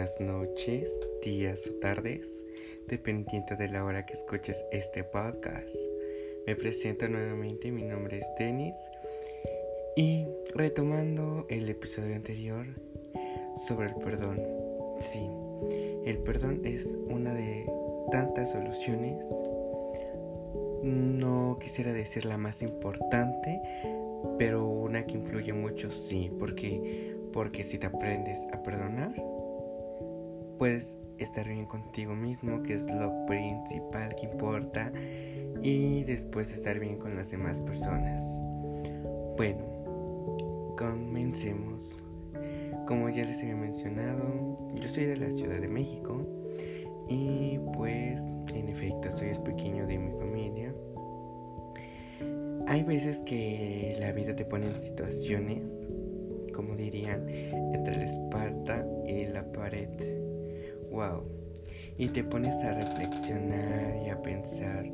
[0.00, 2.26] buenas noches, días o tardes,
[2.88, 5.76] dependiendo de la hora que escuches este podcast.
[6.46, 8.74] Me presento nuevamente, mi nombre es Denis
[9.96, 12.64] y retomando el episodio anterior
[13.68, 14.40] sobre el perdón.
[15.00, 15.28] Sí,
[16.06, 17.70] el perdón es una de
[18.10, 19.22] tantas soluciones.
[20.82, 23.60] No quisiera decir la más importante,
[24.38, 29.12] pero una que influye mucho, sí, porque porque si te aprendes a perdonar,
[30.60, 34.92] puedes estar bien contigo mismo, que es lo principal que importa,
[35.62, 38.22] y después estar bien con las demás personas.
[39.38, 41.96] Bueno, comencemos.
[42.86, 46.26] Como ya les había mencionado, yo soy de la Ciudad de México
[47.08, 48.22] y pues
[48.54, 50.74] en efecto soy el pequeño de mi familia.
[52.66, 55.86] Hay veces que la vida te pone en situaciones,
[56.54, 60.19] como dirían, entre la esparta y la pared
[60.90, 61.24] wow.
[61.96, 64.86] Y te pones a reflexionar y a pensar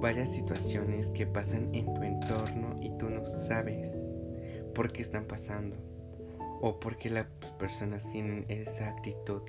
[0.00, 3.92] varias situaciones que pasan en tu entorno y tú no sabes
[4.74, 5.76] por qué están pasando
[6.60, 7.26] o por qué las
[7.58, 9.42] personas tienen esa actitud.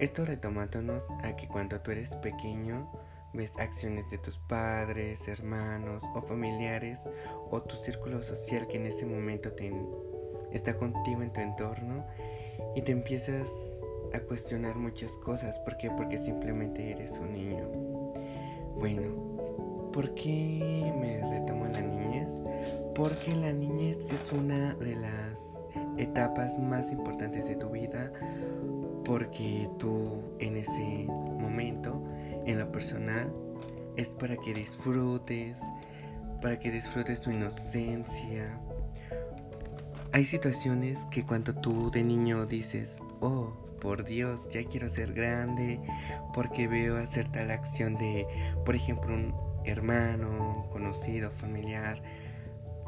[0.00, 2.90] Esto retomándonos a que cuando tú eres pequeño
[3.32, 7.00] ves acciones de tus padres, hermanos o familiares
[7.50, 9.50] o tu círculo social que en ese momento
[10.52, 12.04] está contigo en tu entorno
[12.76, 13.48] y te empiezas
[14.14, 15.58] a cuestionar muchas cosas.
[15.58, 15.90] ¿Por qué?
[15.90, 17.68] Porque simplemente eres un niño.
[18.78, 22.28] Bueno, ¿por qué me retomo la niñez?
[22.94, 25.64] Porque la niñez es una de las
[25.98, 28.12] etapas más importantes de tu vida.
[29.04, 32.00] Porque tú en ese momento,
[32.46, 33.32] en lo personal,
[33.96, 35.60] es para que disfrutes,
[36.40, 38.58] para que disfrutes tu inocencia.
[40.12, 45.78] Hay situaciones que cuando tú de niño dices, oh, por Dios, ya quiero ser grande,
[46.32, 48.26] porque veo hacer tal acción de,
[48.64, 49.34] por ejemplo, un
[49.66, 52.02] hermano, conocido, familiar.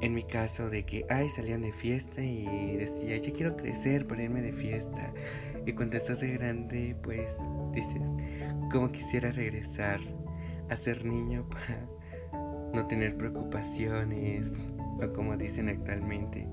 [0.01, 4.19] En mi caso de que, ay, salían de fiesta y decía, ya quiero crecer por
[4.19, 5.13] irme de fiesta.
[5.67, 7.31] Y cuando estás de grande, pues
[7.73, 8.01] dices,
[8.73, 10.01] como quisiera regresar
[10.71, 11.87] a ser niño para
[12.73, 14.71] no tener preocupaciones,
[15.03, 16.49] o como dicen actualmente,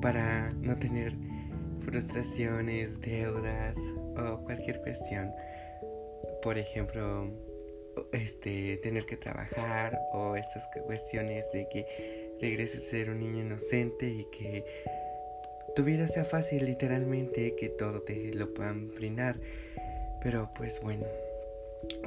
[0.00, 1.14] para no tener
[1.86, 3.76] frustraciones, deudas
[4.16, 5.32] o cualquier cuestión.
[6.42, 7.30] Por ejemplo,
[8.12, 14.06] este, tener que trabajar o estas cuestiones de que regreses a ser un niño inocente
[14.06, 14.64] y que
[15.74, 19.36] tu vida sea fácil literalmente, que todo te lo puedan brindar.
[20.22, 21.06] Pero pues bueno,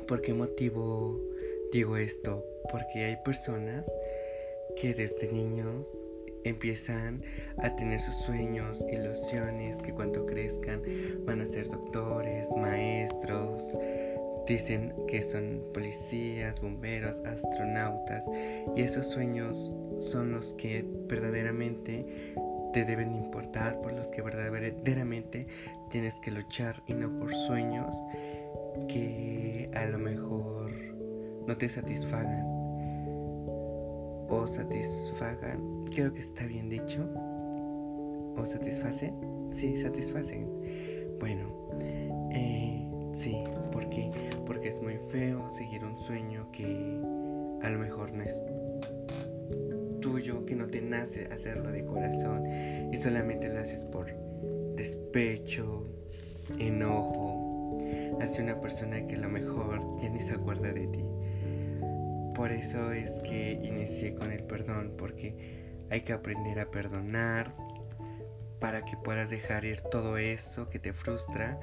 [0.07, 1.17] ¿por qué motivo
[1.71, 2.45] digo esto?
[2.69, 3.89] Porque hay personas
[4.75, 5.85] que desde niños
[6.43, 7.23] empiezan
[7.57, 10.81] a tener sus sueños, ilusiones, que cuando crezcan
[11.25, 13.73] van a ser doctores, maestros,
[14.47, 18.25] dicen que son policías, bomberos, astronautas,
[18.75, 22.33] y esos sueños son los que verdaderamente
[22.73, 25.47] te deben importar, por los que verdaderamente
[25.91, 27.95] tienes que luchar y no por sueños
[28.87, 30.71] que a lo mejor
[31.47, 32.58] no te satisfagan
[34.29, 37.07] o satisfagan creo que está bien dicho.
[38.37, 39.13] ¿O satisface?
[39.51, 40.47] Sí, satisfacen.
[41.19, 41.51] Bueno,
[42.31, 43.35] eh, sí,
[43.71, 44.11] ¿por qué?
[44.45, 46.63] Porque es muy feo seguir un sueño que
[47.61, 48.41] a lo mejor no es
[49.99, 52.45] tuyo, que no te nace hacerlo de corazón
[52.93, 54.07] y solamente lo haces por
[54.75, 55.85] despecho,
[56.57, 57.77] enojo
[58.21, 61.03] hacia una persona que a lo mejor ya ni se acuerda de ti.
[62.39, 67.53] Por eso es que inicié con el perdón, porque hay que aprender a perdonar
[68.61, 71.59] para que puedas dejar ir todo eso que te frustra.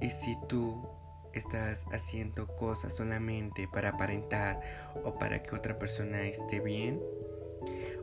[0.00, 0.84] Y si tú
[1.32, 4.60] estás haciendo cosas solamente para aparentar
[5.04, 7.00] o para que otra persona esté bien,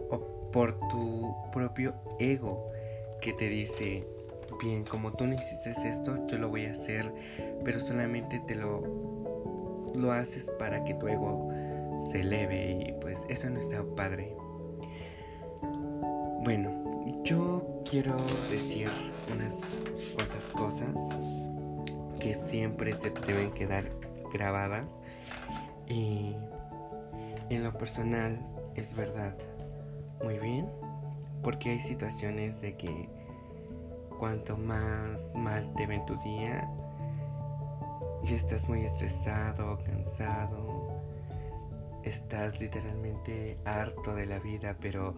[0.10, 2.72] o por tu propio ego
[3.20, 4.08] que te dice,
[4.64, 7.12] bien, como tú no hiciste esto, yo lo voy a hacer,
[7.66, 11.67] pero solamente te lo, lo haces para que tu ego
[12.12, 14.36] se eleve y pues eso no está padre.
[16.44, 16.72] Bueno,
[17.24, 18.16] yo quiero
[18.50, 18.90] decir
[19.34, 19.56] unas
[20.16, 20.96] cuantas cosas
[22.20, 23.86] que siempre se deben quedar
[24.32, 25.02] grabadas
[25.88, 26.36] y
[27.50, 28.40] en lo personal
[28.76, 29.36] es verdad
[30.24, 30.70] muy bien
[31.44, 33.10] porque hay situaciones de que
[34.18, 36.70] cuanto más mal te ven tu día
[38.24, 40.67] ya estás muy estresado, cansado,
[42.08, 45.16] estás literalmente harto de la vida, pero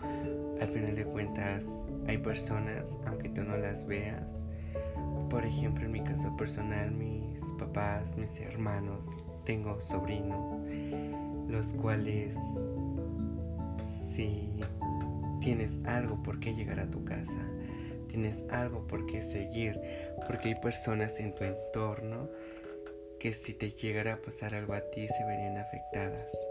[0.59, 4.45] al final de cuentas hay personas, aunque tú no las veas,
[5.29, 9.05] Por ejemplo, en mi caso personal, mis papás, mis hermanos,
[9.45, 10.59] tengo sobrinos,
[11.47, 12.35] los cuales
[13.83, 14.49] si
[15.39, 17.41] tienes algo por qué llegar a tu casa,
[18.07, 19.79] tienes algo por qué seguir,
[20.27, 22.27] porque hay personas en tu entorno
[23.19, 26.48] que si te llegara a pasar algo a ti se verían afectadas.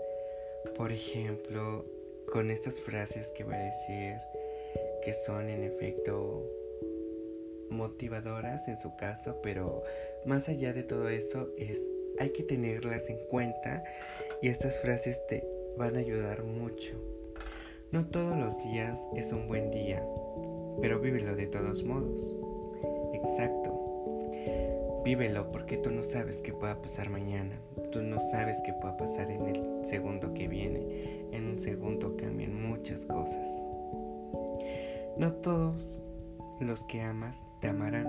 [0.76, 1.84] Por ejemplo,
[2.32, 4.14] con estas frases que voy a decir,
[5.04, 6.44] que son en efecto
[7.70, 9.82] motivadoras en su caso, pero
[10.24, 11.78] más allá de todo eso es
[12.18, 13.84] hay que tenerlas en cuenta
[14.42, 15.46] y estas frases te
[15.76, 16.94] van a ayudar mucho.
[17.92, 20.04] No todos los días es un buen día,
[20.80, 22.34] pero vívelo de todos modos.
[23.14, 23.57] Exacto.
[25.04, 27.56] Vívelo porque tú no sabes qué pueda pasar mañana.
[27.92, 31.26] Tú no sabes qué pueda pasar en el segundo que viene.
[31.32, 33.50] En un segundo cambian muchas cosas.
[35.16, 35.94] No todos
[36.60, 38.06] los que amas te amarán,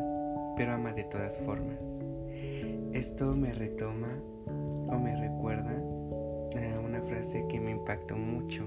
[0.58, 1.80] pero ama de todas formas.
[2.94, 8.66] Esto me retoma o me recuerda a una frase que me impactó mucho,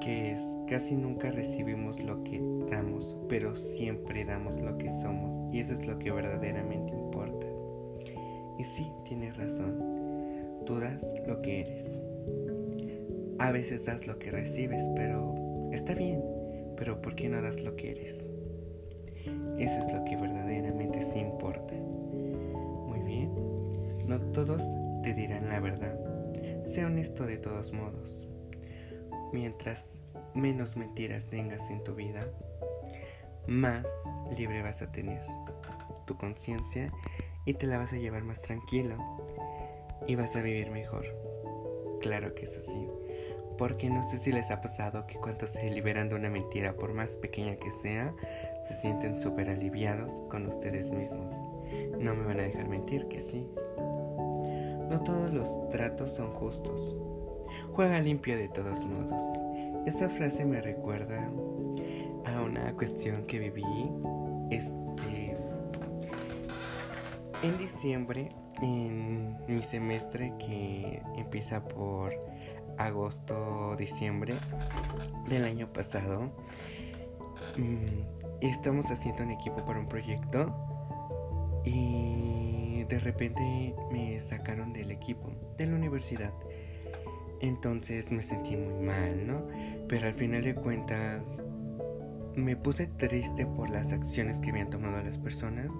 [0.00, 0.42] que es
[0.72, 2.40] casi nunca recibimos lo que
[2.70, 7.46] damos, pero siempre damos lo que somos, y eso es lo que verdaderamente importa.
[8.58, 9.76] Y sí, tienes razón,
[10.64, 12.00] tú das lo que eres.
[13.38, 15.34] A veces das lo que recibes, pero
[15.72, 16.22] está bien,
[16.78, 18.16] pero ¿por qué no das lo que eres?
[19.58, 21.74] Eso es lo que verdaderamente sí importa.
[21.74, 23.30] Muy bien,
[24.06, 24.62] no todos
[25.02, 25.98] te dirán la verdad.
[26.64, 28.26] Sé honesto de todos modos.
[29.34, 30.01] Mientras
[30.34, 32.26] menos mentiras tengas en tu vida,
[33.46, 33.84] más
[34.36, 35.24] libre vas a tener
[36.06, 36.92] tu conciencia
[37.44, 38.96] y te la vas a llevar más tranquilo
[40.06, 41.04] y vas a vivir mejor.
[42.00, 42.88] Claro que eso sí,
[43.58, 46.94] porque no sé si les ha pasado que cuando se liberan de una mentira, por
[46.94, 48.12] más pequeña que sea,
[48.66, 51.32] se sienten súper aliviados con ustedes mismos.
[51.98, 53.46] No me van a dejar mentir que sí.
[54.88, 56.96] No todos los tratos son justos.
[57.72, 59.41] Juega limpio de todos modos.
[59.86, 61.28] Esa frase me recuerda
[62.24, 63.90] a una cuestión que viví
[64.50, 65.36] este
[67.42, 68.30] en diciembre
[68.62, 72.12] en mi semestre que empieza por
[72.78, 74.34] agosto diciembre
[75.28, 76.30] del año pasado
[77.56, 80.54] mm, estamos haciendo un equipo para un proyecto
[81.64, 86.32] y de repente me sacaron del equipo de la universidad
[87.42, 89.42] entonces me sentí muy mal, ¿no?
[89.88, 91.44] Pero al final de cuentas
[92.34, 95.72] me puse triste por las acciones que habían tomado las personas,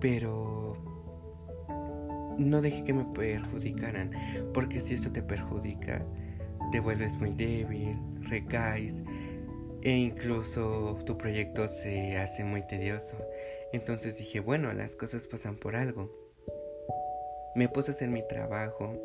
[0.00, 0.76] pero
[2.38, 4.10] no dejé que me perjudicaran,
[4.52, 6.04] porque si eso te perjudica,
[6.72, 9.02] te vuelves muy débil, recaes
[9.82, 13.16] e incluso tu proyecto se hace muy tedioso.
[13.72, 16.10] Entonces dije, bueno, las cosas pasan por algo.
[17.54, 18.96] Me puse a hacer mi trabajo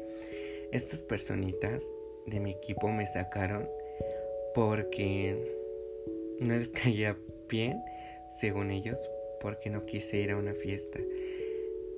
[0.71, 1.83] estas personitas
[2.27, 3.67] de mi equipo me sacaron
[4.59, 5.37] porque
[6.41, 7.15] no les caía
[7.47, 7.81] bien,
[8.41, 8.97] según ellos,
[9.39, 10.99] porque no quise ir a una fiesta.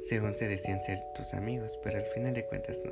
[0.02, 2.92] Según se decían ser tus amigos, pero al final de cuentas no.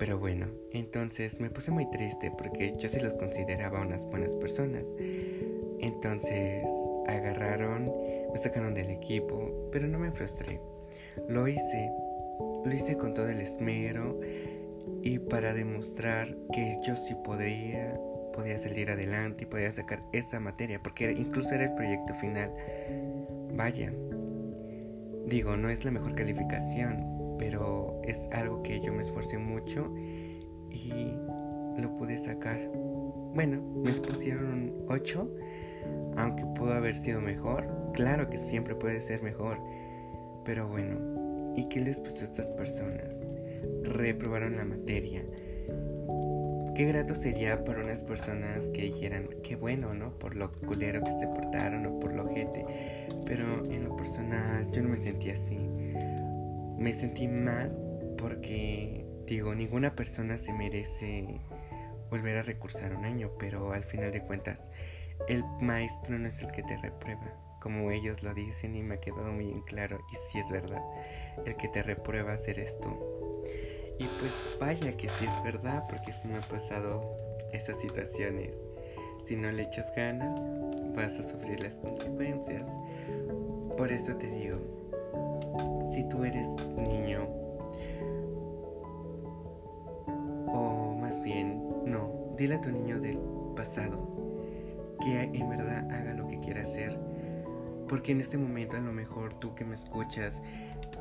[0.00, 4.84] Pero bueno, entonces me puse muy triste porque yo sí los consideraba unas buenas personas.
[5.78, 6.64] Entonces
[7.06, 7.92] agarraron,
[8.32, 10.58] me sacaron del equipo, pero no me frustré.
[11.28, 11.90] Lo hice,
[12.64, 14.18] lo hice con todo el esmero
[15.02, 17.96] y para demostrar que yo sí podía,
[18.34, 22.52] podía salir adelante y podía sacar esa materia, porque incluso era el proyecto final.
[23.54, 23.92] Vaya,
[25.26, 29.92] digo, no es la mejor calificación, pero es algo que yo me esforcé mucho
[30.70, 31.12] y
[31.78, 32.58] lo pude sacar.
[33.34, 35.30] Bueno, me pusieron un 8,
[36.16, 37.66] aunque pudo haber sido mejor.
[37.94, 39.58] Claro que siempre puede ser mejor,
[40.44, 43.24] pero bueno, ¿y qué les puso a estas personas?
[43.84, 45.24] reprobaron la materia.
[46.74, 50.10] Qué grato sería para unas personas que dijeran, qué bueno, ¿no?
[50.18, 52.64] Por lo culero que se portaron o por lo gente.
[53.26, 55.56] Pero en lo personal yo no me sentí así.
[56.78, 57.70] Me sentí mal
[58.18, 61.40] porque, digo, ninguna persona se merece
[62.10, 64.70] volver a recursar un año, pero al final de cuentas,
[65.28, 69.00] el maestro no es el que te reprueba, como ellos lo dicen y me ha
[69.00, 70.82] quedado muy en claro, y si es verdad,
[71.44, 73.13] el que te reprueba eres tú.
[73.98, 77.02] Y pues vaya que sí es verdad, porque sí me ha pasado
[77.52, 78.64] esas situaciones.
[79.26, 80.40] Si no le echas ganas,
[80.94, 82.68] vas a sufrir las consecuencias.
[83.76, 84.58] Por eso te digo,
[85.92, 87.26] si tú eres niño,
[90.52, 93.18] o más bien, no, dile a tu niño del
[93.56, 94.14] pasado
[95.00, 96.98] que en verdad haga lo que quiera hacer,
[97.88, 100.40] Porque en este momento a lo mejor tú que me escuchas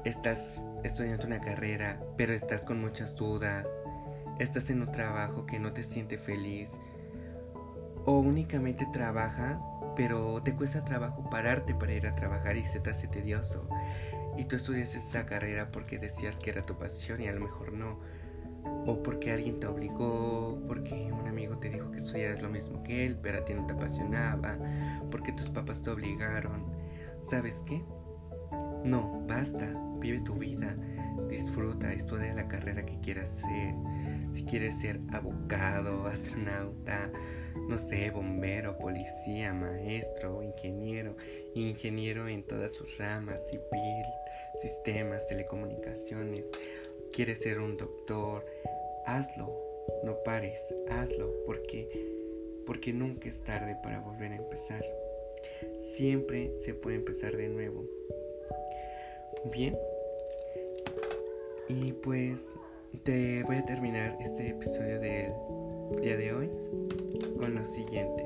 [0.03, 3.65] estás estudiando una carrera, pero estás con muchas dudas,
[4.39, 6.69] estás en un trabajo que no te siente feliz,
[8.05, 9.59] o únicamente trabaja,
[9.95, 13.67] pero te cuesta trabajo pararte para ir a trabajar y se te hace tedioso.
[14.37, 17.73] Y tú estudias esa carrera porque decías que era tu pasión y a lo mejor
[17.73, 17.99] no.
[18.85, 23.05] O porque alguien te obligó, porque un amigo te dijo que estudiaras lo mismo que
[23.05, 24.57] él, pero a ti no te apasionaba,
[25.09, 26.65] porque tus papás te obligaron.
[27.21, 27.81] ¿Sabes qué?
[28.83, 30.75] No, basta, vive tu vida,
[31.29, 33.73] disfruta, estudia la carrera que quieras ser.
[34.33, 37.09] Si quieres ser abogado, astronauta,
[37.69, 41.15] no sé, bombero, policía, maestro, ingeniero,
[41.53, 44.05] ingeniero en todas sus ramas, civil,
[44.61, 46.43] sistemas, telecomunicaciones,
[47.13, 48.43] quieres ser un doctor,
[49.05, 49.55] hazlo,
[50.03, 51.87] no pares, hazlo, porque
[52.65, 54.83] porque nunca es tarde para volver a empezar.
[55.93, 57.83] Siempre se puede empezar de nuevo.
[59.51, 59.77] Bien.
[61.67, 62.39] Y pues
[63.03, 65.33] te voy a terminar este episodio del
[66.01, 66.49] día de hoy
[67.37, 68.23] con lo siguiente.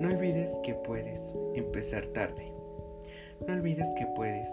[0.00, 1.20] No olvides que puedes
[1.54, 2.52] empezar tarde.
[3.46, 4.48] No olvides que puedes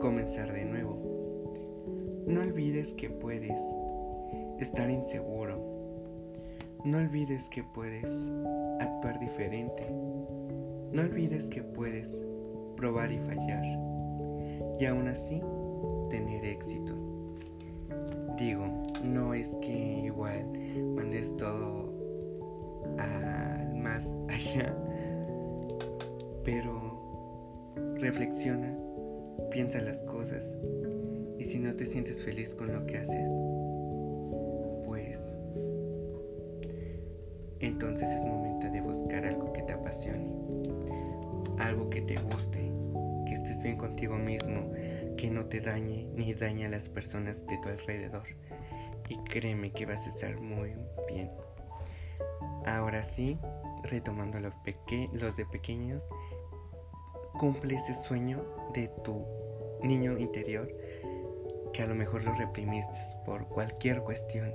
[0.00, 0.69] comenzar de nuevo.
[2.30, 3.60] No olvides que puedes
[4.60, 5.58] estar inseguro.
[6.84, 8.08] No olvides que puedes
[8.78, 9.90] actuar diferente.
[10.92, 12.16] No olvides que puedes
[12.76, 13.64] probar y fallar.
[14.78, 15.42] Y aún así
[16.08, 16.94] tener éxito.
[18.38, 18.64] Digo,
[19.04, 20.44] no es que igual
[20.94, 21.92] mandes todo
[22.96, 24.72] al más allá,
[26.44, 28.72] pero reflexiona,
[29.50, 30.46] piensa las cosas
[31.40, 33.32] y si no te sientes feliz con lo que haces,
[34.84, 35.18] pues
[37.60, 40.30] entonces es momento de buscar algo que te apasione,
[41.58, 42.70] algo que te guste,
[43.26, 44.70] que estés bien contigo mismo,
[45.16, 48.24] que no te dañe ni dañe a las personas de tu alrededor.
[49.08, 50.74] Y créeme que vas a estar muy
[51.08, 51.30] bien.
[52.66, 53.38] Ahora sí,
[53.84, 54.52] retomando los,
[55.14, 56.02] los de pequeños,
[57.38, 58.44] cumple ese sueño
[58.74, 59.24] de tu
[59.82, 60.70] niño interior
[61.72, 64.50] que a lo mejor lo reprimiste por cualquier cuestión.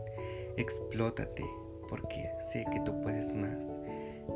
[0.58, 1.46] Explótate
[1.90, 3.76] porque sé que tú puedes más.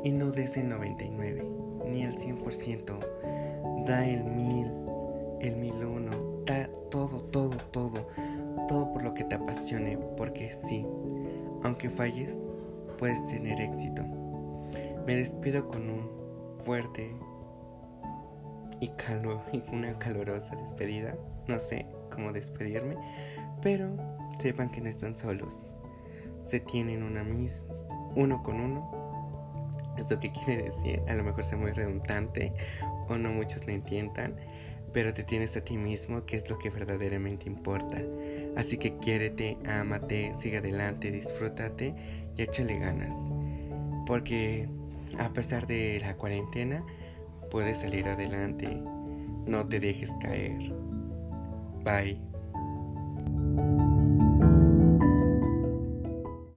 [0.04, 1.44] Y no des el 99
[1.86, 3.86] ni el 100%.
[3.86, 4.72] Da el 1000,
[5.40, 6.10] el 1001.
[6.46, 8.06] Da todo, todo, todo.
[8.68, 9.98] Todo por lo que te apasione.
[10.16, 10.86] Porque sí,
[11.62, 12.36] aunque falles,
[12.98, 14.04] puedes tener éxito.
[15.06, 16.08] Me despido con un
[16.64, 17.10] fuerte
[18.80, 18.90] y,
[19.72, 21.16] una calorosa despedida.
[21.48, 22.96] No sé cómo despedirme,
[23.62, 23.96] pero
[24.40, 25.70] sepan que no están solos.
[26.44, 27.74] Se tienen una misma,
[28.16, 29.00] uno con uno.
[29.96, 31.02] ¿Eso qué quiere decir?
[31.08, 32.52] A lo mejor sea muy redundante
[33.08, 34.34] o no muchos lo entiendan,
[34.92, 38.02] pero te tienes a ti mismo, que es lo que verdaderamente importa.
[38.56, 41.94] Así que quiérete, ámate, sigue adelante, disfrútate
[42.36, 43.14] y échale ganas.
[44.06, 44.68] Porque
[45.18, 46.84] a pesar de la cuarentena,
[47.50, 48.68] puedes salir adelante.
[49.46, 50.72] No te dejes caer.
[51.84, 52.18] Bye.